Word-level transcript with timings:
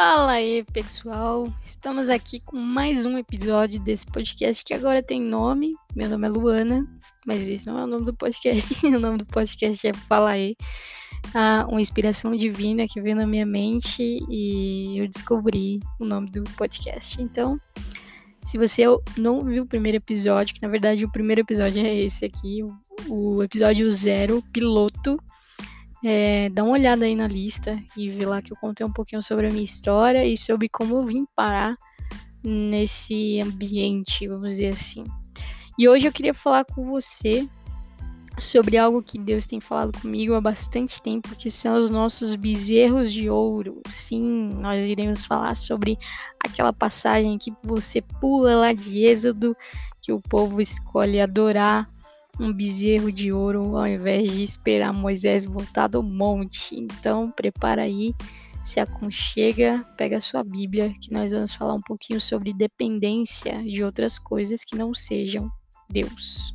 Fala 0.00 0.30
aí, 0.30 0.62
pessoal! 0.72 1.52
Estamos 1.60 2.08
aqui 2.08 2.38
com 2.38 2.56
mais 2.56 3.04
um 3.04 3.18
episódio 3.18 3.80
desse 3.80 4.06
podcast 4.06 4.64
que 4.64 4.72
agora 4.72 5.02
tem 5.02 5.20
nome. 5.20 5.74
Meu 5.92 6.08
nome 6.08 6.24
é 6.24 6.30
Luana, 6.30 6.86
mas 7.26 7.48
esse 7.48 7.66
não 7.66 7.80
é 7.80 7.82
o 7.82 7.86
nome 7.88 8.04
do 8.04 8.14
podcast. 8.14 8.78
o 8.86 9.00
nome 9.00 9.18
do 9.18 9.26
podcast 9.26 9.88
é 9.88 9.92
Fala 9.92 10.30
aí. 10.30 10.54
Ah, 11.34 11.66
uma 11.68 11.80
inspiração 11.80 12.36
divina 12.36 12.86
que 12.86 13.00
veio 13.00 13.16
na 13.16 13.26
minha 13.26 13.44
mente 13.44 14.20
e 14.30 15.00
eu 15.00 15.08
descobri 15.08 15.80
o 15.98 16.04
nome 16.04 16.30
do 16.30 16.44
podcast. 16.56 17.20
Então, 17.20 17.60
se 18.44 18.56
você 18.56 18.84
não 19.16 19.42
viu 19.42 19.64
o 19.64 19.66
primeiro 19.66 19.96
episódio, 19.96 20.54
que 20.54 20.62
na 20.62 20.68
verdade 20.68 21.04
o 21.04 21.10
primeiro 21.10 21.40
episódio 21.40 21.84
é 21.84 21.92
esse 21.92 22.24
aqui, 22.24 22.62
o 23.08 23.42
episódio 23.42 23.90
zero, 23.90 24.44
piloto 24.52 25.18
é, 26.04 26.48
dá 26.50 26.62
uma 26.62 26.72
olhada 26.72 27.04
aí 27.04 27.14
na 27.14 27.26
lista 27.26 27.80
e 27.96 28.10
vê 28.10 28.24
lá 28.24 28.40
que 28.40 28.52
eu 28.52 28.56
contei 28.56 28.86
um 28.86 28.92
pouquinho 28.92 29.22
sobre 29.22 29.48
a 29.48 29.50
minha 29.50 29.64
história 29.64 30.24
e 30.24 30.36
sobre 30.36 30.68
como 30.68 30.96
eu 30.96 31.02
vim 31.04 31.26
parar 31.34 31.76
nesse 32.42 33.40
ambiente, 33.40 34.28
vamos 34.28 34.50
dizer 34.50 34.72
assim. 34.72 35.04
E 35.78 35.88
hoje 35.88 36.06
eu 36.06 36.12
queria 36.12 36.34
falar 36.34 36.64
com 36.64 36.84
você 36.84 37.48
sobre 38.38 38.78
algo 38.78 39.02
que 39.02 39.18
Deus 39.18 39.46
tem 39.46 39.60
falado 39.60 39.98
comigo 40.00 40.34
há 40.34 40.40
bastante 40.40 41.02
tempo, 41.02 41.34
que 41.34 41.50
são 41.50 41.76
os 41.76 41.90
nossos 41.90 42.34
bezerros 42.34 43.12
de 43.12 43.28
ouro. 43.28 43.82
Sim, 43.88 44.50
nós 44.60 44.86
iremos 44.86 45.24
falar 45.24 45.56
sobre 45.56 45.98
aquela 46.44 46.72
passagem 46.72 47.38
que 47.38 47.52
você 47.62 48.00
pula 48.00 48.54
lá 48.56 48.72
de 48.72 49.04
Êxodo, 49.04 49.56
que 50.00 50.12
o 50.12 50.20
povo 50.20 50.60
escolhe 50.60 51.20
adorar 51.20 51.88
um 52.38 52.52
bezerro 52.52 53.10
de 53.10 53.32
ouro 53.32 53.76
ao 53.76 53.86
invés 53.86 54.32
de 54.32 54.42
esperar 54.42 54.92
Moisés 54.92 55.44
voltar 55.44 55.88
do 55.88 56.02
monte. 56.02 56.76
Então, 56.78 57.30
prepara 57.30 57.82
aí, 57.82 58.14
se 58.62 58.78
aconchega, 58.78 59.84
pega 59.96 60.18
a 60.18 60.20
sua 60.20 60.44
Bíblia, 60.44 60.92
que 61.00 61.12
nós 61.12 61.32
vamos 61.32 61.52
falar 61.52 61.74
um 61.74 61.80
pouquinho 61.80 62.20
sobre 62.20 62.52
dependência 62.52 63.62
de 63.62 63.82
outras 63.82 64.18
coisas 64.18 64.64
que 64.64 64.76
não 64.76 64.94
sejam 64.94 65.50
Deus. 65.90 66.52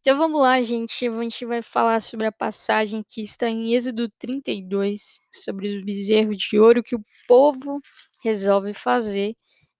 Então 0.00 0.18
vamos 0.18 0.38
lá, 0.38 0.60
gente. 0.60 1.08
A 1.08 1.22
gente 1.22 1.46
vai 1.46 1.62
falar 1.62 1.98
sobre 2.00 2.26
a 2.26 2.32
passagem 2.32 3.02
que 3.02 3.22
está 3.22 3.48
em 3.48 3.72
Êxodo 3.72 4.06
32, 4.18 5.18
sobre 5.32 5.78
os 5.78 5.82
bezerros 5.82 6.36
de 6.36 6.58
ouro 6.58 6.82
que 6.82 6.94
o 6.94 7.02
povo 7.26 7.80
resolve 8.24 8.72
fazer 8.72 9.36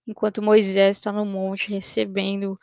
enquanto 0.07 0.43
Moisés 0.43 0.97
está 0.97 1.11
no 1.11 1.25
monte 1.25 1.71
recebendo 1.71 2.59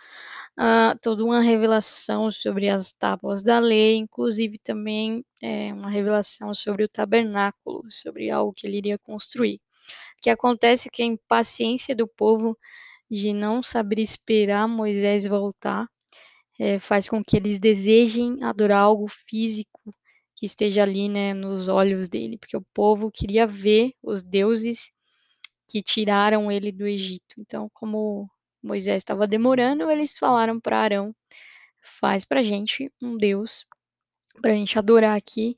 uh, 0.60 0.98
toda 1.02 1.26
uma 1.26 1.42
revelação 1.42 2.30
sobre 2.30 2.70
as 2.70 2.92
tábuas 2.92 3.44
da 3.44 3.60
lei, 3.60 3.96
inclusive 3.96 4.58
também 4.60 5.26
é, 5.42 5.74
uma 5.74 5.90
revelação 5.90 6.54
sobre 6.54 6.84
o 6.84 6.90
tabernáculo, 6.90 7.84
sobre 7.90 8.30
algo 8.30 8.54
que 8.54 8.68
ele 8.68 8.78
iria 8.78 9.00
construir. 9.00 9.56
O 10.18 10.22
que 10.22 10.30
acontece 10.30 10.88
é 10.88 10.92
que 10.92 11.02
a 11.02 11.06
impaciência 11.06 11.96
do 11.96 12.08
povo 12.08 12.56
de 13.10 13.34
não 13.34 13.64
saber 13.64 14.00
esperar 14.00 14.68
Moisés 14.68 15.26
voltar 15.26 15.88
é, 16.60 16.78
faz 16.78 17.10
com 17.10 17.24
que 17.24 17.36
eles 17.36 17.60
desejem 17.60 18.44
adorar 18.44 18.84
algo 18.84 19.08
físico 19.08 19.94
que 20.36 20.46
esteja 20.46 20.84
ali 20.84 21.10
né, 21.10 21.34
nos 21.34 21.68
olhos 21.68 22.08
dele, 22.08 22.38
porque 22.38 22.56
o 22.56 22.66
povo 22.74 23.12
queria 23.12 23.48
ver 23.48 23.94
os 24.02 24.22
deuses 24.22 24.92
que 25.72 25.82
tiraram 25.82 26.52
ele 26.52 26.72
do 26.72 26.86
Egito. 26.86 27.36
Então, 27.40 27.70
como 27.74 28.30
Moisés 28.62 28.98
estava 28.98 29.26
demorando, 29.28 29.90
eles 29.90 30.18
falaram 30.18 30.60
para 30.60 30.80
Arão: 30.80 31.16
faz 31.82 32.26
para 32.26 32.44
gente 32.44 32.92
um 33.02 33.16
Deus 33.18 33.66
para 34.42 34.52
a 34.52 34.56
gente 34.56 34.78
adorar 34.78 35.16
aqui, 35.18 35.58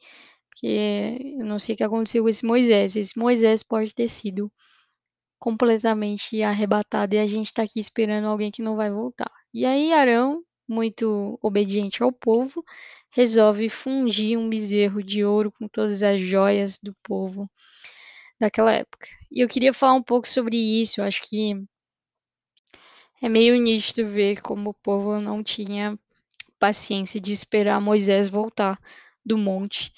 porque 0.49 1.35
eu 1.39 1.45
não 1.45 1.59
sei 1.59 1.75
o 1.75 1.77
que 1.77 1.83
aconteceu 1.83 2.23
com 2.23 2.29
esse 2.29 2.45
Moisés. 2.45 2.95
Esse 2.95 3.17
Moisés 3.17 3.63
pode 3.63 3.93
ter 3.93 4.09
sido 4.09 4.51
completamente 5.39 6.41
arrebatado 6.43 7.15
e 7.15 7.19
a 7.19 7.25
gente 7.25 7.47
está 7.47 7.63
aqui 7.63 7.79
esperando 7.79 8.27
alguém 8.27 8.51
que 8.51 8.61
não 8.61 8.75
vai 8.75 8.89
voltar. 8.91 9.31
E 9.53 9.65
aí 9.65 9.93
Arão, 9.93 10.43
muito 10.67 11.37
obediente 11.41 12.01
ao 12.01 12.11
povo, 12.11 12.63
resolve 13.11 13.69
fungir 13.69 14.39
um 14.39 14.49
bezerro 14.49 15.03
de 15.03 15.23
ouro 15.23 15.51
com 15.51 15.67
todas 15.67 16.01
as 16.03 16.19
joias 16.19 16.79
do 16.81 16.95
povo 17.03 17.49
daquela 18.39 18.71
época. 18.71 19.07
E 19.31 19.43
eu 19.43 19.47
queria 19.47 19.73
falar 19.73 19.93
um 19.93 20.03
pouco 20.03 20.27
sobre 20.27 20.57
isso. 20.57 21.01
Eu 21.01 21.05
acho 21.05 21.21
que 21.27 21.55
é 23.21 23.29
meio 23.29 23.55
nítido 23.61 24.09
ver 24.09 24.41
como 24.41 24.71
o 24.71 24.73
povo 24.73 25.19
não 25.19 25.43
tinha 25.43 25.97
paciência 26.59 27.19
de 27.19 27.31
esperar 27.31 27.81
Moisés 27.81 28.27
voltar 28.27 28.79
do 29.25 29.37
monte. 29.37 29.91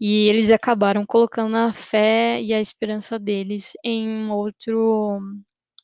E 0.00 0.28
eles 0.28 0.50
acabaram 0.50 1.06
colocando 1.06 1.56
a 1.56 1.72
fé 1.72 2.40
e 2.40 2.52
a 2.52 2.60
esperança 2.60 3.18
deles 3.18 3.72
em 3.84 4.28
outro 4.30 5.20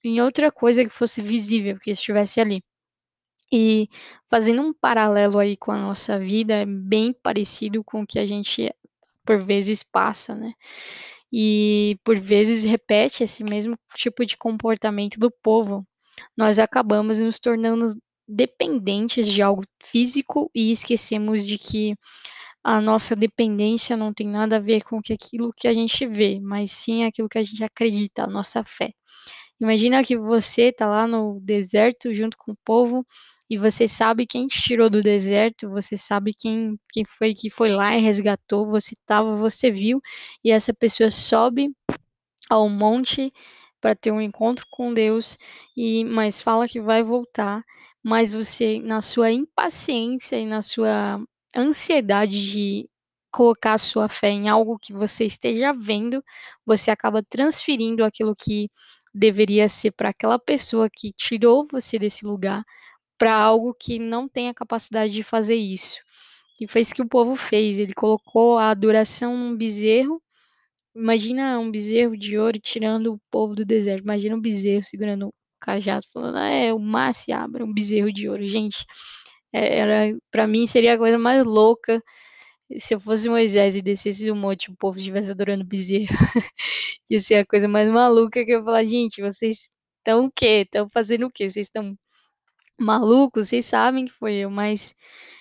em 0.03 0.21
outra 0.21 0.51
coisa 0.51 0.85
que 0.85 0.91
fosse 0.91 1.21
visível, 1.21 1.79
que 1.79 1.91
estivesse 1.91 2.41
ali. 2.41 2.63
E 3.53 3.89
fazendo 4.31 4.63
um 4.63 4.73
paralelo 4.73 5.39
aí 5.39 5.57
com 5.57 5.73
a 5.73 5.79
nossa 5.79 6.19
vida, 6.19 6.55
é 6.55 6.67
bem 6.67 7.13
parecido 7.13 7.83
com 7.83 8.03
o 8.03 8.07
que 8.07 8.19
a 8.19 8.27
gente 8.27 8.73
por 9.25 9.43
vezes 9.43 9.83
passa, 9.83 10.35
né? 10.35 10.53
E 11.33 11.99
por 12.05 12.19
vezes 12.19 12.65
repete 12.65 13.23
esse 13.25 13.45
mesmo 13.45 13.77
tipo 13.95 14.25
de 14.25 14.37
comportamento 14.37 15.19
do 15.19 15.31
povo, 15.43 15.87
nós 16.37 16.59
acabamos 16.59 17.19
nos 17.19 17.39
tornando 17.39 17.87
dependentes 18.27 19.27
de 19.27 19.41
algo 19.41 19.65
físico 19.83 20.51
e 20.55 20.71
esquecemos 20.71 21.47
de 21.47 21.59
que 21.59 21.95
a 22.63 22.81
nossa 22.81 23.17
dependência 23.17 23.97
não 23.97 24.13
tem 24.13 24.29
nada 24.29 24.57
a 24.57 24.61
ver 24.61 24.83
com 24.83 24.99
aquilo 24.99 25.53
que 25.57 25.69
a 25.69 25.73
gente 25.73 26.07
vê, 26.07 26.41
mas 26.41 26.71
sim 26.71 27.05
aquilo 27.05 27.29
que 27.29 27.39
a 27.39 27.43
gente 27.43 27.63
acredita, 27.65 28.25
a 28.25 28.27
nossa 28.27 28.63
fé. 28.65 28.93
Imagina 29.61 30.05
que 30.05 30.17
você 30.17 30.65
está 30.65 30.87
lá 30.87 31.07
no 31.07 31.41
deserto 31.41 32.13
junto 32.13 32.37
com 32.37 32.53
o 32.53 32.59
povo 32.65 33.07
e 33.51 33.57
você 33.57 33.89
sabe 33.89 34.27
quem 34.27 34.47
te 34.47 34.61
tirou 34.63 34.91
do 34.91 35.01
deserto, 35.01 35.71
você 35.71 35.97
sabe 35.97 36.35
quem, 36.35 36.79
quem 36.93 37.05
foi 37.05 37.35
que 37.35 37.49
foi 37.49 37.71
lá 37.71 37.97
e 37.97 38.01
resgatou, 38.01 38.67
você 38.67 38.95
estava, 38.95 39.37
você 39.37 39.71
viu, 39.71 40.01
e 40.45 40.51
essa 40.51 40.75
pessoa 40.75 41.11
sobe 41.11 41.71
ao 42.51 42.69
monte 42.69 43.33
para 43.81 43.95
ter 43.95 44.11
um 44.13 44.21
encontro 44.21 44.67
com 44.71 44.93
Deus, 44.93 45.39
e 45.77 46.05
mas 46.05 46.43
fala 46.43 46.69
que 46.69 46.81
vai 46.81 47.03
voltar, 47.03 47.65
mas 48.03 48.33
você, 48.33 48.81
na 48.81 49.01
sua 49.01 49.31
impaciência 49.33 50.37
e 50.37 50.47
na 50.47 50.63
sua 50.63 51.21
ansiedade 51.57 52.51
de 52.53 52.89
colocar 53.31 53.75
a 53.75 53.79
sua 53.79 54.09
fé 54.09 54.31
em 54.31 54.49
algo 54.49 54.79
que 54.79 54.93
você 54.93 55.25
esteja 55.25 55.73
vendo, 55.73 56.23
você 56.67 56.91
acaba 56.91 57.23
transferindo 57.23 58.05
aquilo 58.05 58.35
que 58.35 58.71
deveria 59.15 59.69
ser 59.69 59.93
para 59.93 60.11
aquela 60.11 60.39
pessoa 60.39 60.89
que 60.91 61.13
tirou 61.13 61.67
você 61.71 61.99
desse 61.99 62.25
lugar 62.27 62.65
para 63.19 63.35
algo 63.35 63.75
que 63.75 63.99
não 63.99 64.29
tem 64.29 64.49
a 64.49 64.55
capacidade 64.55 65.13
de 65.13 65.23
fazer 65.23 65.57
isso. 65.57 65.99
E 66.61 66.67
foi 66.67 66.81
isso 66.81 66.95
que 66.95 67.03
o 67.03 67.09
povo 67.09 67.37
fez. 67.37 67.79
Ele 67.79 67.93
colocou 67.95 68.59
a 68.59 68.71
adoração 68.71 69.37
num 69.37 69.57
bezerro. 69.57 70.23
Imagina 70.95 71.59
um 71.59 71.71
bezerro 71.71 72.17
de 72.17 72.39
ouro 72.39 72.59
tirando 72.59 73.15
o 73.15 73.21
povo 73.31 73.55
do 73.55 73.65
deserto. 73.65 74.03
Imagina 74.03 74.37
um 74.37 74.41
bezerro 74.41 74.85
segurando 74.85 75.27
um 75.29 75.33
cajado, 75.61 76.07
falando: 76.13 76.39
ah, 76.39 76.49
é, 76.49 76.73
o 76.73 76.79
mar 76.79 77.15
se 77.15 77.33
abre, 77.33 77.63
um 77.63 77.73
bezerro 77.73 78.13
de 78.13 78.29
ouro. 78.29 78.47
Gente, 78.47 78.85
é, 79.53 79.79
era 79.79 80.19
para 80.31 80.47
mim 80.47 80.67
seria 80.67 80.95
a 80.95 80.99
coisa 80.99 81.19
mais 81.19 81.45
louca 81.47 82.03
se 82.77 82.95
eu 82.95 83.01
fosse 83.01 83.29
Moisés 83.29 83.77
e 83.77 83.83
descesse 83.83 84.27
do 84.27 84.37
monte, 84.37 84.71
o 84.71 84.77
povo 84.77 84.99
estivesse 84.99 85.31
adorando 85.31 85.65
bezerro. 85.65 86.09
Ia 87.11 87.21
ser 87.21 87.37
a 87.37 87.47
coisa 87.47 87.67
mais 87.67 87.91
maluca 87.91 88.45
que 88.45 88.51
eu 88.53 88.59
ia 88.59 88.65
falar, 88.65 88.85
gente, 88.85 89.23
vocês 89.23 89.71
estão 89.99 90.27
o 90.27 90.31
quê? 90.31 90.63
Estão 90.67 90.89
fazendo 90.91 91.27
o 91.27 91.31
quê? 91.31 91.49
Vocês 91.49 91.67
estão 91.67 91.97
maluco, 92.79 93.43
vocês 93.43 93.67
sabem 93.67 94.07
que 94.07 94.13
foi 94.13 94.35
eu, 94.37 94.51
mas 94.51 94.95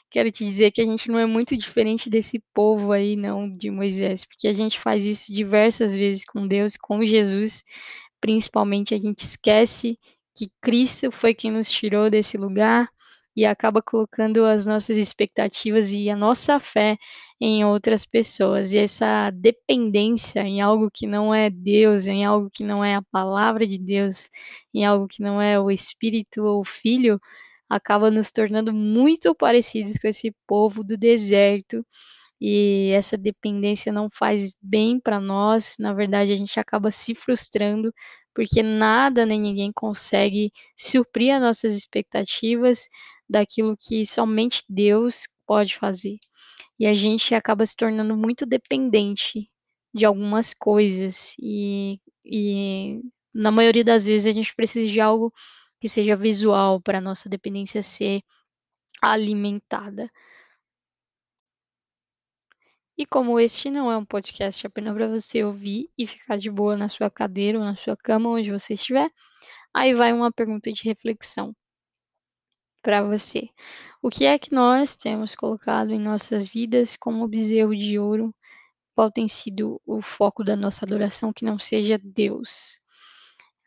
quero 0.09 0.31
te 0.31 0.43
dizer 0.43 0.71
que 0.71 0.81
a 0.81 0.85
gente 0.85 1.09
não 1.11 1.19
é 1.19 1.25
muito 1.25 1.55
diferente 1.55 2.09
desse 2.09 2.39
povo 2.53 2.91
aí, 2.91 3.15
não, 3.15 3.49
de 3.49 3.69
Moisés, 3.69 4.25
porque 4.25 4.47
a 4.47 4.53
gente 4.53 4.79
faz 4.79 5.05
isso 5.05 5.33
diversas 5.33 5.95
vezes 5.95 6.25
com 6.25 6.47
Deus, 6.47 6.77
com 6.77 7.05
Jesus, 7.05 7.63
principalmente 8.19 8.93
a 8.93 8.97
gente 8.97 9.19
esquece 9.19 9.99
que 10.35 10.49
Cristo 10.61 11.11
foi 11.11 11.33
quem 11.33 11.51
nos 11.51 11.69
tirou 11.69 12.09
desse 12.09 12.37
lugar 12.37 12.89
e 13.35 13.45
acaba 13.45 13.81
colocando 13.81 14.45
as 14.45 14.65
nossas 14.65 14.97
expectativas 14.97 15.91
e 15.91 16.09
a 16.09 16.15
nossa 16.15 16.59
fé 16.59 16.97
em 17.39 17.63
outras 17.65 18.05
pessoas. 18.05 18.73
E 18.73 18.79
essa 18.79 19.29
dependência 19.31 20.41
em 20.41 20.61
algo 20.61 20.89
que 20.91 21.07
não 21.07 21.33
é 21.33 21.49
Deus, 21.49 22.07
em 22.07 22.25
algo 22.25 22.49
que 22.49 22.63
não 22.63 22.83
é 22.83 22.95
a 22.95 23.01
palavra 23.11 23.65
de 23.67 23.77
Deus, 23.77 24.29
em 24.73 24.85
algo 24.85 25.07
que 25.07 25.21
não 25.21 25.41
é 25.41 25.59
o 25.59 25.71
Espírito 25.71 26.43
ou 26.43 26.61
o 26.61 26.65
Filho, 26.65 27.19
acaba 27.69 28.09
nos 28.11 28.31
tornando 28.31 28.73
muito 28.73 29.35
parecidos 29.35 29.93
com 29.99 30.07
esse 30.07 30.33
povo 30.47 30.83
do 30.83 30.97
deserto. 30.97 31.85
E 32.39 32.91
essa 32.93 33.17
dependência 33.17 33.91
não 33.91 34.09
faz 34.11 34.55
bem 34.61 34.99
para 34.99 35.19
nós, 35.19 35.75
na 35.79 35.93
verdade, 35.93 36.31
a 36.31 36.35
gente 36.35 36.59
acaba 36.59 36.91
se 36.91 37.15
frustrando 37.15 37.93
porque 38.33 38.61
nada 38.61 39.25
nem 39.25 39.39
ninguém 39.41 39.71
consegue 39.73 40.51
suprir 40.77 41.33
as 41.33 41.41
nossas 41.41 41.73
expectativas 41.75 42.87
daquilo 43.27 43.75
que 43.75 44.05
somente 44.05 44.63
Deus 44.69 45.23
pode 45.47 45.75
fazer. 45.75 46.17
E 46.79 46.85
a 46.85 46.94
gente 46.94 47.33
acaba 47.35 47.65
se 47.65 47.75
tornando 47.75 48.15
muito 48.15 48.45
dependente 48.45 49.50
de 49.94 50.06
algumas 50.06 50.53
coisas 50.53 51.35
e, 51.39 52.00
e 52.24 53.01
na 53.33 53.51
maioria 53.51 53.83
das 53.83 54.06
vezes 54.06 54.27
a 54.27 54.31
gente 54.31 54.56
precisa 54.56 54.91
de 54.91 55.00
algo 55.00 55.33
que 55.79 55.89
seja 55.89 56.15
visual 56.15 56.81
para 56.81 57.01
nossa 57.01 57.29
dependência 57.29 57.81
ser 57.83 58.21
alimentada. 59.01 60.09
E 62.97 63.06
como 63.06 63.39
este 63.39 63.69
não 63.69 63.91
é 63.91 63.97
um 63.97 64.06
podcast 64.06 64.65
apenas 64.65 64.94
para 64.94 65.07
você 65.07 65.44
ouvir 65.44 65.89
e 65.97 66.07
ficar 66.07 66.38
de 66.38 66.50
boa 66.50 66.75
na 66.75 66.89
sua 66.89 67.12
cadeira 67.12 67.59
ou 67.59 67.63
na 67.63 67.75
sua 67.75 67.95
cama, 67.95 68.30
onde 68.30 68.51
você 68.51 68.73
estiver, 68.73 69.12
aí 69.73 69.94
vai 69.94 70.12
uma 70.12 70.31
pergunta 70.31 70.71
de 70.71 70.83
reflexão 70.83 71.56
para 72.81 73.03
você. 73.03 73.50
O 74.01 74.09
que 74.09 74.25
é 74.25 74.38
que 74.38 74.53
nós 74.53 74.95
temos 74.95 75.35
colocado 75.35 75.91
em 75.91 75.99
nossas 75.99 76.47
vidas 76.47 76.95
como 76.95 77.27
bezerro 77.27 77.75
de 77.75 77.97
ouro? 77.99 78.33
Qual 78.95 79.11
tem 79.11 79.27
sido 79.27 79.81
o 79.85 80.01
foco 80.01 80.44
da 80.44 80.55
nossa 80.55 80.85
adoração 80.85 81.33
que 81.33 81.45
não 81.45 81.59
seja 81.59 81.99
Deus? 82.03 82.79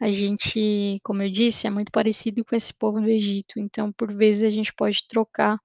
A 0.01 0.11
gente, 0.11 1.01
como 1.05 1.23
eu 1.23 1.31
disse, 1.31 1.67
é 1.67 1.71
muito 1.71 1.93
parecido 1.93 2.45
com 2.45 2.57
esse 2.57 2.73
povo 2.75 3.01
do 3.01 3.09
Egito, 3.09 3.59
então 3.59 3.93
por 3.93 4.15
vezes 4.15 4.43
a 4.45 4.51
gente 4.51 4.73
pode 4.73 5.07
trocar 5.09 5.59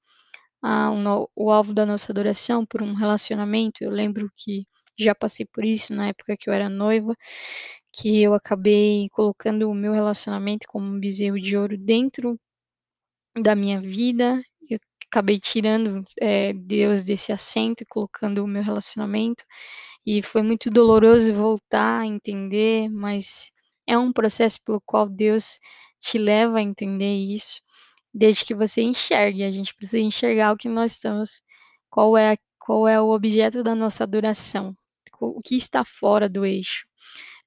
a, 0.61 0.91
o, 0.91 1.29
o 1.35 1.51
alvo 1.51 1.73
da 1.73 1.85
nossa 1.85 2.11
adoração 2.11 2.65
por 2.65 2.81
um 2.81 2.93
relacionamento. 2.93 3.83
Eu 3.83 3.91
lembro 3.91 4.31
que 4.35 4.65
já 4.97 5.15
passei 5.15 5.45
por 5.45 5.65
isso 5.65 5.93
na 5.93 6.07
época 6.09 6.35
que 6.37 6.49
eu 6.49 6.53
era 6.53 6.69
noiva, 6.69 7.15
que 7.93 8.21
eu 8.21 8.33
acabei 8.33 9.09
colocando 9.11 9.69
o 9.69 9.75
meu 9.75 9.93
relacionamento 9.93 10.67
como 10.67 10.87
um 10.87 10.99
bezerro 10.99 11.39
de 11.39 11.55
ouro 11.57 11.77
dentro 11.77 12.39
da 13.41 13.55
minha 13.55 13.81
vida. 13.81 14.41
Acabei 15.15 15.39
tirando 15.39 16.03
é, 16.19 16.51
Deus 16.51 16.99
desse 16.99 17.31
assento 17.31 17.83
e 17.83 17.85
colocando 17.85 18.43
o 18.43 18.47
meu 18.47 18.61
relacionamento. 18.61 19.45
E 20.05 20.21
foi 20.21 20.41
muito 20.41 20.69
doloroso 20.69 21.33
voltar 21.33 22.01
a 22.01 22.05
entender, 22.05 22.89
mas 22.89 23.49
é 23.87 23.97
um 23.97 24.11
processo 24.11 24.59
pelo 24.65 24.81
qual 24.81 25.07
Deus 25.07 25.57
te 26.01 26.17
leva 26.17 26.57
a 26.57 26.61
entender 26.61 27.15
isso, 27.15 27.61
desde 28.13 28.43
que 28.43 28.53
você 28.53 28.81
enxergue. 28.81 29.45
A 29.45 29.51
gente 29.51 29.73
precisa 29.73 29.99
enxergar 29.99 30.51
o 30.51 30.57
que 30.57 30.67
nós 30.67 30.91
estamos, 30.91 31.41
qual 31.89 32.17
é, 32.17 32.35
qual 32.59 32.85
é 32.85 32.99
o 32.99 33.09
objeto 33.09 33.63
da 33.63 33.73
nossa 33.73 34.03
adoração, 34.03 34.75
o 35.21 35.41
que 35.41 35.55
está 35.55 35.85
fora 35.85 36.27
do 36.27 36.45
eixo. 36.45 36.85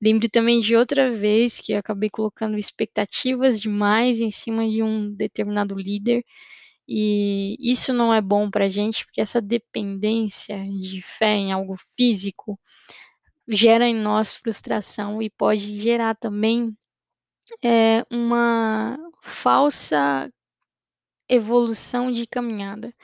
Lembro 0.00 0.26
também 0.30 0.60
de 0.60 0.74
outra 0.74 1.10
vez 1.10 1.60
que 1.60 1.72
eu 1.72 1.78
acabei 1.80 2.08
colocando 2.08 2.56
expectativas 2.56 3.60
demais 3.60 4.22
em 4.22 4.30
cima 4.30 4.66
de 4.66 4.82
um 4.82 5.12
determinado 5.14 5.74
líder, 5.74 6.24
e 6.88 7.56
isso 7.60 7.92
não 7.92 8.14
é 8.14 8.20
bom 8.20 8.50
para 8.50 8.64
a 8.64 8.68
gente, 8.68 9.04
porque 9.04 9.20
essa 9.20 9.42
dependência 9.42 10.58
de 10.80 11.02
fé 11.02 11.34
em 11.34 11.52
algo 11.52 11.74
físico 11.94 12.58
gera 13.46 13.86
em 13.86 13.94
nós 13.94 14.32
frustração 14.32 15.20
e 15.20 15.28
pode 15.28 15.78
gerar 15.78 16.14
também 16.14 16.74
é, 17.62 18.04
uma 18.10 18.98
falsa 19.22 20.32
evolução 21.28 22.10
de 22.10 22.26
caminhada. 22.26 22.94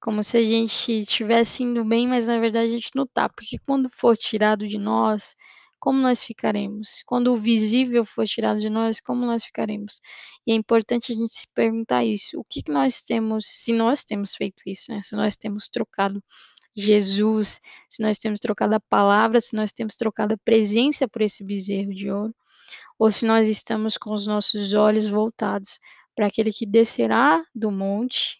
Como 0.00 0.22
se 0.22 0.36
a 0.36 0.44
gente 0.44 0.92
estivesse 1.00 1.62
indo 1.62 1.84
bem, 1.84 2.08
mas 2.08 2.26
na 2.26 2.38
verdade 2.38 2.66
a 2.66 2.72
gente 2.72 2.90
não 2.94 3.04
está. 3.04 3.28
Porque 3.28 3.58
quando 3.66 3.88
for 3.90 4.16
tirado 4.16 4.66
de 4.66 4.78
nós, 4.78 5.34
como 5.82 5.98
nós 5.98 6.22
ficaremos? 6.22 7.02
Quando 7.04 7.32
o 7.32 7.36
visível 7.36 8.04
for 8.04 8.24
tirado 8.24 8.60
de 8.60 8.70
nós, 8.70 9.00
como 9.00 9.26
nós 9.26 9.42
ficaremos? 9.42 10.00
E 10.46 10.52
é 10.52 10.54
importante 10.54 11.10
a 11.10 11.14
gente 11.16 11.34
se 11.34 11.52
perguntar 11.52 12.04
isso. 12.04 12.38
O 12.38 12.44
que, 12.44 12.62
que 12.62 12.70
nós 12.70 13.02
temos, 13.02 13.46
se 13.48 13.72
nós 13.72 14.04
temos 14.04 14.32
feito 14.32 14.62
isso, 14.64 14.92
né? 14.92 15.02
se 15.02 15.16
nós 15.16 15.34
temos 15.34 15.66
trocado 15.66 16.22
Jesus, 16.76 17.60
se 17.90 18.00
nós 18.00 18.16
temos 18.16 18.38
trocado 18.38 18.76
a 18.76 18.80
palavra, 18.80 19.40
se 19.40 19.56
nós 19.56 19.72
temos 19.72 19.96
trocado 19.96 20.34
a 20.34 20.38
presença 20.44 21.08
por 21.08 21.20
esse 21.20 21.44
bezerro 21.44 21.92
de 21.92 22.08
ouro, 22.12 22.32
ou 22.96 23.10
se 23.10 23.26
nós 23.26 23.48
estamos 23.48 23.98
com 23.98 24.14
os 24.14 24.24
nossos 24.24 24.74
olhos 24.74 25.08
voltados 25.10 25.80
para 26.14 26.28
aquele 26.28 26.52
que 26.52 26.64
descerá 26.64 27.44
do 27.52 27.72
monte 27.72 28.38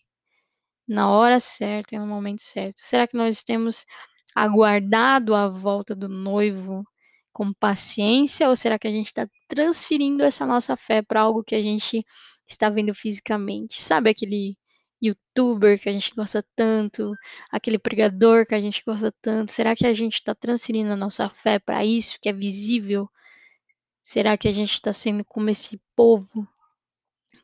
na 0.87 1.11
hora 1.11 1.41
certa 1.41 1.97
e 1.97 1.99
no 1.99 2.07
momento 2.07 2.41
certo? 2.41 2.79
Será 2.79 3.09
que 3.09 3.17
nós 3.17 3.43
temos 3.43 3.85
aguardado 4.33 5.35
a 5.35 5.49
volta 5.49 5.93
do 5.93 6.09
noivo 6.09 6.85
com 7.33 7.53
paciência 7.53 8.49
ou 8.49 8.57
será 8.57 8.79
que 8.79 8.87
a 8.87 8.91
gente 8.91 9.07
está 9.07 9.29
transferindo 9.49 10.23
essa 10.23 10.47
nossa 10.47 10.77
fé 10.77 11.03
para 11.03 11.23
algo 11.23 11.43
que 11.43 11.55
a 11.55 11.63
gente 11.63 12.05
está 12.47 12.69
vendo 12.71 12.95
fisicamente? 12.95 13.81
Sabe 13.83 14.11
aquele 14.11 14.57
youtuber 15.03 15.81
que 15.81 15.89
a 15.89 15.93
gente 15.93 16.15
gosta 16.15 16.45
tanto, 16.55 17.13
aquele 17.51 17.79
pregador 17.79 18.47
que 18.47 18.55
a 18.55 18.61
gente 18.61 18.83
gosta 18.87 19.13
tanto? 19.21 19.51
Será 19.51 19.75
que 19.75 19.87
a 19.87 19.93
gente 19.93 20.15
está 20.15 20.35
transferindo 20.35 20.93
a 20.93 20.97
nossa 20.97 21.29
fé 21.29 21.59
para 21.59 21.85
isso 21.85 22.19
que 22.21 22.29
é 22.29 22.33
visível? 22.33 23.09
Será 24.05 24.37
que 24.37 24.49
a 24.49 24.53
gente 24.53 24.75
está 24.75 24.93
sendo 24.93 25.25
como 25.25 25.51
esse 25.51 25.81
povo 25.97 26.47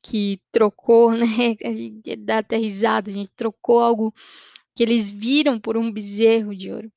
que 0.02 0.40
trocou, 0.52 1.12
né? 1.19 1.56
A 1.64 1.73
gente 1.73 2.17
dá 2.17 2.38
até 2.38 2.56
risada, 2.56 3.11
a 3.11 3.14
gente 3.14 3.31
trocou 3.37 3.81
algo 3.81 4.14
que 4.75 4.82
eles 4.82 5.11
viram 5.11 5.58
por 5.58 5.76
um 5.76 5.93
bezerro 5.93 6.55
de 6.55 6.70
ouro. 6.70 6.93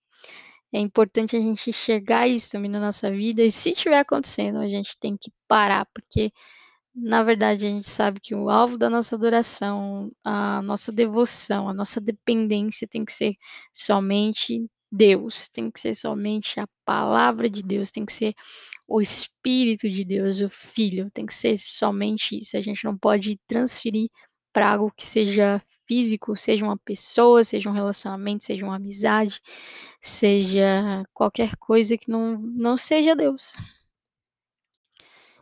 É 0.73 0.79
importante 0.79 1.35
a 1.35 1.39
gente 1.39 1.69
enxergar 1.69 2.27
isso 2.27 2.51
também 2.51 2.71
na 2.71 2.79
nossa 2.79 3.11
vida, 3.11 3.43
e 3.43 3.51
se 3.51 3.71
estiver 3.71 3.99
acontecendo, 3.99 4.59
a 4.59 4.67
gente 4.67 4.97
tem 4.99 5.17
que 5.17 5.31
parar, 5.47 5.85
porque 5.93 6.31
na 6.95 7.23
verdade 7.23 7.65
a 7.65 7.69
gente 7.69 7.89
sabe 7.89 8.19
que 8.19 8.35
o 8.35 8.49
alvo 8.49 8.77
da 8.77 8.89
nossa 8.89 9.15
adoração, 9.15 10.11
a 10.23 10.61
nossa 10.61 10.91
devoção, 10.91 11.69
a 11.69 11.73
nossa 11.73 12.01
dependência 12.01 12.87
tem 12.87 13.05
que 13.05 13.13
ser 13.13 13.35
somente 13.73 14.65
Deus, 14.91 15.47
tem 15.47 15.71
que 15.71 15.79
ser 15.79 15.95
somente 15.95 16.59
a 16.59 16.67
palavra 16.85 17.49
de 17.49 17.63
Deus, 17.63 17.91
tem 17.91 18.05
que 18.05 18.11
ser 18.13 18.33
o 18.87 18.99
Espírito 19.01 19.89
de 19.89 20.03
Deus, 20.03 20.41
o 20.41 20.49
Filho, 20.49 21.09
tem 21.13 21.25
que 21.25 21.33
ser 21.33 21.57
somente 21.57 22.37
isso. 22.37 22.57
A 22.57 22.61
gente 22.61 22.83
não 22.83 22.97
pode 22.97 23.39
transferir 23.47 24.09
para 24.51 24.71
algo 24.71 24.91
que 24.95 25.07
seja 25.07 25.61
físico, 25.91 26.37
seja 26.37 26.63
uma 26.63 26.77
pessoa, 26.77 27.43
seja 27.43 27.69
um 27.69 27.73
relacionamento, 27.73 28.45
seja 28.45 28.63
uma 28.63 28.77
amizade, 28.77 29.41
seja 29.99 31.05
qualquer 31.13 31.57
coisa 31.57 31.97
que 31.97 32.09
não, 32.09 32.37
não 32.37 32.77
seja 32.77 33.13
Deus. 33.13 33.51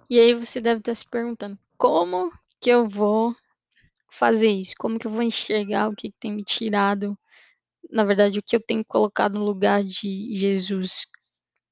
E 0.10 0.19
aí 0.19 0.34
você 0.34 0.60
deve 0.60 0.80
estar 0.80 0.96
se 0.96 1.07
perguntando: 1.07 1.56
como 1.78 2.31
que 2.60 2.72
eu 2.72 2.89
vou 2.89 3.36
fazer 4.10 4.50
isso? 4.50 4.74
Como 4.79 4.98
que 4.98 5.06
eu 5.06 5.12
vou 5.12 5.22
enxergar 5.22 5.88
o 5.88 5.96
que, 5.96 6.10
que 6.10 6.18
tem 6.20 6.32
me 6.34 6.44
tirado 6.44 7.15
na 7.91 8.03
verdade, 8.03 8.39
o 8.39 8.44
que 8.44 8.56
eu 8.56 8.62
tenho 8.62 8.84
colocado 8.86 9.38
no 9.38 9.46
lugar 9.46 9.84
de 9.84 10.36
Jesus? 10.36 11.06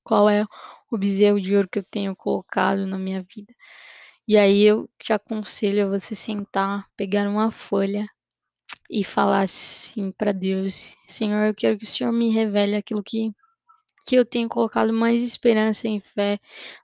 Qual 0.03 0.29
é 0.29 0.45
o 0.91 0.97
bezerro 0.97 1.41
de 1.41 1.55
ouro 1.55 1.69
que 1.69 1.79
eu 1.79 1.83
tenho 1.83 2.15
colocado 2.15 2.85
na 2.87 2.97
minha 2.97 3.23
vida? 3.23 3.53
E 4.27 4.37
aí 4.37 4.63
eu 4.63 4.89
te 4.99 5.13
aconselho 5.13 5.85
a 5.85 5.89
você 5.89 6.15
sentar, 6.15 6.87
pegar 6.95 7.27
uma 7.27 7.51
folha 7.51 8.07
e 8.89 9.03
falar 9.03 9.41
assim 9.41 10.11
para 10.11 10.31
Deus: 10.31 10.95
Senhor, 11.07 11.47
eu 11.47 11.55
quero 11.55 11.77
que 11.77 11.85
o 11.85 11.87
Senhor 11.87 12.11
me 12.11 12.29
revele 12.29 12.75
aquilo 12.75 13.03
que 13.03 13.31
que 14.07 14.15
eu 14.15 14.25
tenho 14.25 14.47
colocado 14.47 14.93
mais 14.93 15.21
esperança 15.21 15.85
em 15.89 15.99
fé 15.99 16.39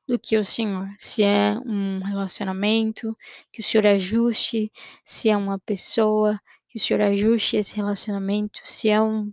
do 0.05 0.19
que 0.19 0.37
o 0.37 0.43
Senhor. 0.43 0.89
Se 0.97 1.23
é 1.23 1.57
um 1.65 1.99
relacionamento, 2.03 3.17
que 3.49 3.61
o 3.61 3.63
Senhor 3.63 3.87
ajuste, 3.87 4.69
se 5.01 5.29
é 5.29 5.37
uma 5.37 5.57
pessoa, 5.57 6.37
que 6.67 6.77
o 6.77 6.81
Senhor 6.81 7.01
ajuste 7.01 7.55
esse 7.55 7.77
relacionamento, 7.77 8.59
se 8.65 8.89
é 8.89 9.01
um, 9.01 9.31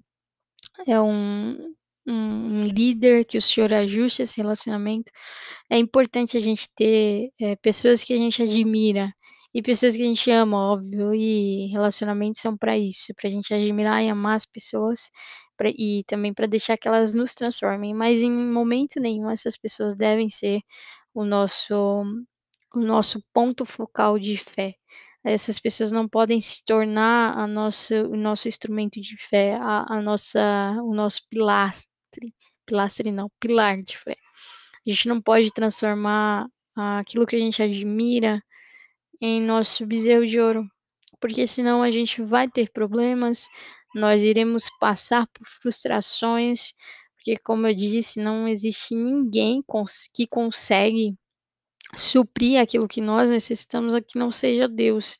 é 0.86 1.00
um, 1.00 1.74
um 2.06 2.64
líder, 2.64 3.24
que 3.24 3.38
o 3.38 3.42
Senhor 3.42 3.72
ajuste 3.72 4.22
esse 4.22 4.36
relacionamento. 4.36 5.10
É 5.68 5.76
importante 5.76 6.36
a 6.36 6.40
gente 6.40 6.68
ter 6.72 7.32
é, 7.40 7.56
pessoas 7.56 8.04
que 8.04 8.12
a 8.12 8.16
gente 8.16 8.40
admira 8.40 9.12
e 9.54 9.62
pessoas 9.62 9.96
que 9.96 10.02
a 10.02 10.06
gente 10.06 10.30
ama, 10.30 10.72
óbvio, 10.72 11.14
e 11.14 11.66
relacionamentos 11.68 12.40
são 12.40 12.56
para 12.56 12.78
isso, 12.78 13.14
para 13.14 13.28
a 13.28 13.32
gente 13.32 13.52
admirar 13.52 14.02
e 14.04 14.08
amar 14.08 14.36
as 14.36 14.46
pessoas 14.46 15.10
pra, 15.56 15.70
e 15.70 16.04
também 16.06 16.32
para 16.34 16.46
deixar 16.46 16.76
que 16.76 16.88
elas 16.88 17.14
nos 17.14 17.34
transformem, 17.34 17.94
mas 17.94 18.22
em 18.22 18.30
momento 18.30 19.00
nenhum 19.00 19.30
essas 19.30 19.56
pessoas 19.56 19.94
devem 19.94 20.28
ser 20.28 20.60
o 21.14 21.24
nosso, 21.24 22.04
o 22.74 22.80
nosso 22.80 23.22
ponto 23.32 23.64
focal 23.64 24.18
de 24.18 24.36
fé 24.36 24.74
essas 25.24 25.58
pessoas 25.58 25.92
não 25.92 26.08
podem 26.08 26.40
se 26.40 26.64
tornar 26.64 27.36
a 27.36 27.46
nossa, 27.46 28.02
o 28.08 28.16
nosso 28.16 28.48
instrumento 28.48 29.00
de 29.00 29.16
fé, 29.16 29.54
a, 29.56 29.96
a 29.96 30.02
nossa, 30.02 30.40
o 30.82 30.94
nosso 30.94 31.28
pilastre, 31.28 32.34
pilastre 32.66 33.12
não, 33.12 33.30
pilar 33.38 33.82
de 33.82 33.98
fé. 33.98 34.16
A 34.86 34.90
gente 34.90 35.08
não 35.08 35.20
pode 35.20 35.52
transformar 35.52 36.48
aquilo 36.74 37.26
que 37.26 37.36
a 37.36 37.38
gente 37.38 37.62
admira 37.62 38.42
em 39.20 39.40
nosso 39.40 39.86
bezerro 39.86 40.26
de 40.26 40.40
ouro, 40.40 40.66
porque 41.20 41.46
senão 41.46 41.82
a 41.82 41.90
gente 41.90 42.22
vai 42.22 42.48
ter 42.48 42.70
problemas, 42.70 43.46
nós 43.94 44.22
iremos 44.22 44.70
passar 44.80 45.26
por 45.28 45.46
frustrações, 45.46 46.72
porque 47.16 47.36
como 47.38 47.66
eu 47.66 47.74
disse, 47.74 48.20
não 48.20 48.48
existe 48.48 48.94
ninguém 48.94 49.62
que 50.14 50.26
consegue 50.26 51.14
suprir 51.96 52.60
aquilo 52.60 52.88
que 52.88 53.00
nós 53.00 53.30
necessitamos 53.30 53.94
a 53.94 54.00
que 54.00 54.18
não 54.18 54.32
seja 54.32 54.68
Deus. 54.68 55.18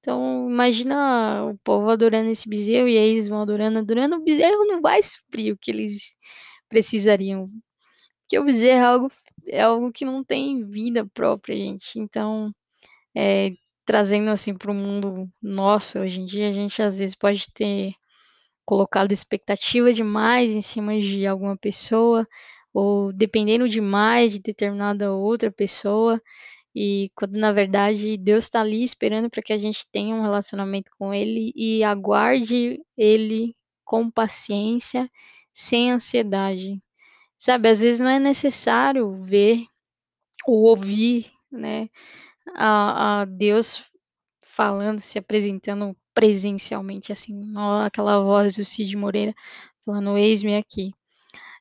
Então, 0.00 0.48
imagina 0.50 1.44
o 1.46 1.58
povo 1.58 1.90
adorando 1.90 2.30
esse 2.30 2.48
bezerro 2.48 2.88
e 2.88 2.96
aí 2.96 3.10
eles 3.10 3.28
vão 3.28 3.42
adorando, 3.42 3.78
adorando, 3.78 4.16
o 4.16 4.22
bezerro 4.22 4.66
não 4.66 4.80
vai 4.80 5.02
suprir 5.02 5.54
o 5.54 5.58
que 5.58 5.70
eles 5.70 6.14
precisariam. 6.68 7.46
Porque 8.22 8.38
o 8.38 8.44
bezerro 8.44 8.80
é 8.80 8.84
algo, 8.84 9.12
é 9.46 9.60
algo 9.62 9.92
que 9.92 10.04
não 10.04 10.22
tem 10.24 10.64
vida 10.64 11.06
própria, 11.14 11.56
gente. 11.56 11.98
Então, 11.98 12.52
é, 13.16 13.50
trazendo 13.84 14.30
assim 14.30 14.54
para 14.54 14.70
o 14.70 14.74
mundo 14.74 15.28
nosso 15.42 15.98
hoje 15.98 16.20
em 16.20 16.24
dia, 16.24 16.48
a 16.48 16.50
gente 16.52 16.82
às 16.82 16.98
vezes 16.98 17.14
pode 17.14 17.46
ter 17.52 17.92
colocado 18.64 19.12
expectativa 19.12 19.92
demais 19.92 20.52
em 20.54 20.60
cima 20.60 20.98
de 21.00 21.26
alguma 21.26 21.56
pessoa, 21.56 22.26
ou 22.72 23.12
dependendo 23.12 23.68
demais 23.68 24.32
de 24.32 24.40
determinada 24.40 25.12
outra 25.12 25.50
pessoa, 25.50 26.20
e 26.74 27.10
quando 27.14 27.36
na 27.38 27.52
verdade 27.52 28.16
Deus 28.18 28.44
está 28.44 28.60
ali 28.60 28.84
esperando 28.84 29.30
para 29.30 29.42
que 29.42 29.52
a 29.52 29.56
gente 29.56 29.86
tenha 29.90 30.14
um 30.14 30.22
relacionamento 30.22 30.90
com 30.98 31.14
Ele 31.14 31.52
e 31.56 31.82
aguarde 31.82 32.80
Ele 32.96 33.56
com 33.84 34.10
paciência, 34.10 35.10
sem 35.52 35.90
ansiedade. 35.90 36.80
Sabe, 37.38 37.68
às 37.68 37.80
vezes 37.80 38.00
não 38.00 38.10
é 38.10 38.18
necessário 38.20 39.22
ver 39.22 39.64
ou 40.46 40.64
ouvir, 40.64 41.30
né, 41.50 41.88
a, 42.54 43.20
a 43.22 43.24
Deus 43.24 43.84
falando, 44.40 44.98
se 45.00 45.18
apresentando 45.18 45.96
presencialmente, 46.14 47.12
assim, 47.12 47.52
aquela 47.84 48.20
voz 48.20 48.56
do 48.56 48.64
Cid 48.64 48.96
Moreira 48.96 49.34
falando: 49.84 50.18
Eis-me 50.18 50.56
aqui. 50.56 50.92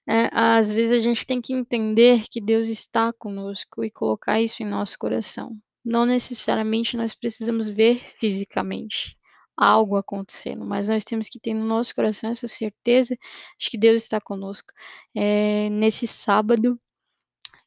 É, 0.09 0.29
às 0.31 0.71
vezes 0.71 0.99
a 0.99 1.03
gente 1.03 1.25
tem 1.25 1.41
que 1.41 1.53
entender 1.53 2.23
que 2.31 2.39
Deus 2.41 2.67
está 2.69 3.11
conosco 3.13 3.83
e 3.83 3.91
colocar 3.91 4.41
isso 4.41 4.63
em 4.63 4.65
nosso 4.65 4.97
coração. 4.97 5.51
Não 5.83 6.05
necessariamente 6.05 6.95
nós 6.97 7.13
precisamos 7.13 7.67
ver 7.67 7.99
fisicamente 8.15 9.17
algo 9.55 9.95
acontecendo, 9.97 10.65
mas 10.65 10.87
nós 10.87 11.03
temos 11.03 11.27
que 11.29 11.39
ter 11.39 11.53
no 11.53 11.65
nosso 11.65 11.93
coração 11.93 12.29
essa 12.29 12.47
certeza 12.47 13.17
de 13.59 13.69
que 13.69 13.77
Deus 13.77 14.03
está 14.03 14.21
conosco. 14.21 14.71
É, 15.15 15.69
nesse 15.69 16.07
sábado, 16.07 16.79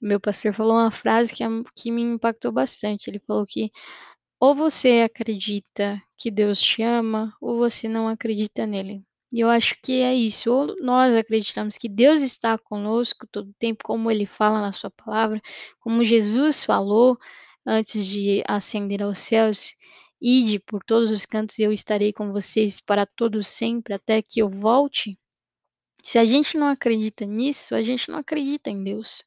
meu 0.01 0.21
pastor 0.21 0.53
falou 0.55 0.75
uma 0.75 0.91
frase 0.91 1.35
que, 1.35 1.45
que 1.75 1.91
me 1.91 2.03
impactou 2.03 2.53
bastante. 2.53 3.09
Ele 3.09 3.19
falou 3.21 3.47
que 3.47 3.71
ou 4.41 4.55
você 4.55 5.03
acredita 5.03 6.03
que 6.17 6.31
Deus 6.31 6.61
te 6.61 6.83
ama, 6.83 7.37
ou 7.41 7.59
você 7.59 7.87
não 7.89 8.09
acredita 8.09 8.67
nele. 8.67 9.05
E 9.33 9.41
eu 9.41 9.51
acho 9.51 9.77
que 9.83 10.01
é 10.01 10.15
isso. 10.15 10.51
Ou 10.51 10.77
nós 10.83 11.15
acreditamos 11.15 11.77
que 11.77 11.89
Deus 11.89 12.23
está 12.23 12.57
conosco 12.59 13.27
todo 13.31 13.51
o 13.51 13.55
tempo, 13.59 13.85
como 13.85 14.11
ele 14.11 14.27
fala 14.27 14.61
na 14.61 14.73
sua 14.73 14.91
palavra, 14.91 15.41
como 15.81 16.05
Jesus 16.05 16.65
falou 16.65 17.19
antes 17.67 18.07
de 18.07 18.43
ascender 18.49 19.03
aos 19.03 19.19
céus. 19.19 19.75
Ide 20.21 20.59
por 20.59 20.83
todos 20.85 21.11
os 21.11 21.27
cantos 21.27 21.59
e 21.59 21.63
eu 21.63 21.73
estarei 21.73 22.13
com 22.13 22.33
vocês 22.33 22.81
para 22.81 23.07
todos 23.07 23.47
sempre, 23.49 23.95
até 23.95 24.23
que 24.23 24.41
eu 24.41 24.49
volte. 24.49 25.17
Se 26.05 26.19
a 26.19 26.25
gente 26.25 26.57
não 26.57 26.69
acredita 26.69 27.27
nisso, 27.27 27.75
a 27.75 27.83
gente 27.83 28.11
não 28.11 28.19
acredita 28.19 28.71
em 28.71 28.83
Deus. 28.83 29.23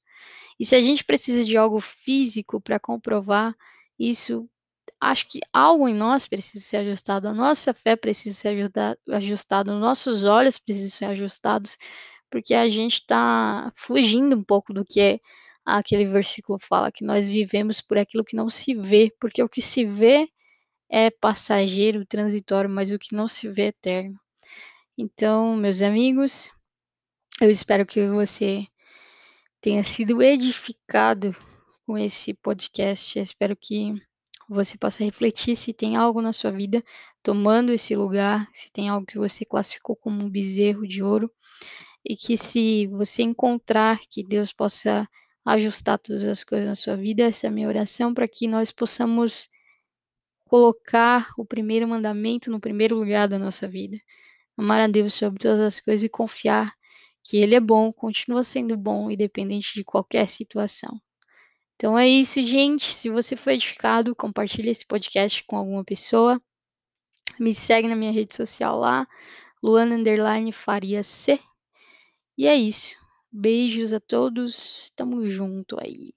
E 0.63 0.65
se 0.65 0.77
a 0.77 0.81
gente 0.81 1.03
precisa 1.03 1.43
de 1.43 1.57
algo 1.57 1.81
físico 1.81 2.61
para 2.61 2.79
comprovar 2.79 3.53
isso, 3.99 4.49
acho 4.97 5.27
que 5.27 5.41
algo 5.51 5.89
em 5.89 5.93
nós 5.93 6.25
precisa 6.25 6.63
ser 6.63 6.77
ajustado, 6.77 7.27
a 7.27 7.33
nossa 7.33 7.73
fé 7.73 7.97
precisa 7.97 8.33
ser 8.33 8.71
ajustada, 9.09 9.77
nossos 9.77 10.23
olhos 10.23 10.57
precisam 10.57 10.89
ser 10.89 11.05
ajustados, 11.07 11.77
porque 12.31 12.53
a 12.53 12.69
gente 12.69 12.93
está 12.93 13.73
fugindo 13.75 14.37
um 14.37 14.41
pouco 14.41 14.71
do 14.73 14.85
que 14.85 15.01
é 15.01 15.19
aquele 15.65 16.05
versículo 16.05 16.57
fala, 16.57 16.93
que 16.93 17.03
nós 17.03 17.27
vivemos 17.27 17.81
por 17.81 17.97
aquilo 17.97 18.23
que 18.23 18.37
não 18.37 18.49
se 18.49 18.73
vê, 18.73 19.13
porque 19.19 19.43
o 19.43 19.49
que 19.49 19.61
se 19.61 19.83
vê 19.83 20.29
é 20.89 21.09
passageiro, 21.09 22.05
transitório, 22.05 22.69
mas 22.69 22.89
o 22.89 22.97
que 22.97 23.13
não 23.13 23.27
se 23.27 23.49
vê 23.49 23.63
é 23.63 23.67
eterno. 23.67 24.17
Então, 24.97 25.57
meus 25.57 25.81
amigos, 25.81 26.49
eu 27.41 27.51
espero 27.51 27.85
que 27.85 28.07
você 28.07 28.65
tenha 29.63 29.81
sido 29.81 30.21
edificado 30.21 31.33
com 31.87 31.97
esse 31.97 32.33
podcast. 32.33 33.17
Eu 33.17 33.23
espero 33.23 33.55
que 33.55 33.93
você 34.49 34.77
possa 34.77 35.05
refletir 35.05 35.55
se 35.55 35.71
tem 35.71 35.95
algo 35.95 36.21
na 36.21 36.33
sua 36.33 36.51
vida 36.51 36.83
tomando 37.23 37.71
esse 37.71 37.95
lugar, 37.95 38.45
se 38.51 38.69
tem 38.73 38.89
algo 38.89 39.07
que 39.07 39.17
você 39.17 39.45
classificou 39.45 39.95
como 39.95 40.21
um 40.21 40.29
bezerro 40.29 40.85
de 40.85 41.01
ouro, 41.01 41.31
e 42.03 42.13
que 42.13 42.35
se 42.35 42.87
você 42.87 43.23
encontrar 43.23 44.01
que 44.09 44.21
Deus 44.21 44.51
possa 44.51 45.07
ajustar 45.45 45.97
todas 45.97 46.25
as 46.25 46.43
coisas 46.43 46.67
na 46.67 46.75
sua 46.75 46.97
vida, 46.97 47.23
essa 47.23 47.47
é 47.47 47.49
a 47.49 47.51
minha 47.51 47.69
oração 47.69 48.13
para 48.13 48.27
que 48.27 48.49
nós 48.49 48.69
possamos 48.69 49.47
colocar 50.43 51.31
o 51.37 51.45
primeiro 51.45 51.87
mandamento 51.87 52.51
no 52.51 52.59
primeiro 52.59 52.95
lugar 52.95 53.29
da 53.29 53.39
nossa 53.39 53.65
vida. 53.65 53.97
Amar 54.57 54.81
a 54.81 54.87
Deus 54.87 55.13
sobre 55.13 55.39
todas 55.39 55.61
as 55.61 55.79
coisas 55.79 56.03
e 56.03 56.09
confiar 56.09 56.75
que 57.23 57.37
Ele 57.37 57.55
é 57.55 57.59
bom, 57.59 57.91
continua 57.91 58.43
sendo 58.43 58.75
bom, 58.77 59.09
independente 59.09 59.73
de 59.73 59.83
qualquer 59.83 60.27
situação. 60.27 61.01
Então 61.75 61.97
é 61.97 62.07
isso, 62.07 62.41
gente. 62.43 62.85
Se 62.85 63.09
você 63.09 63.35
foi 63.35 63.53
edificado, 63.53 64.15
compartilhe 64.15 64.69
esse 64.69 64.85
podcast 64.85 65.43
com 65.45 65.57
alguma 65.57 65.83
pessoa. 65.83 66.41
Me 67.39 67.53
segue 67.53 67.87
na 67.87 67.95
minha 67.95 68.11
rede 68.11 68.35
social 68.35 68.77
lá, 68.77 69.07
Luana 69.61 69.95
Underline 69.95 70.51
Faria 70.51 71.03
C. 71.03 71.39
E 72.37 72.47
é 72.47 72.55
isso. 72.55 72.95
Beijos 73.31 73.93
a 73.93 73.99
todos. 73.99 74.91
Tamo 74.95 75.27
junto 75.27 75.77
aí. 75.81 76.13